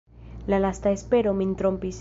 la 0.51 0.57
lasta 0.59 0.89
espero 0.97 1.33
min 1.43 1.55
trompis. 1.63 1.89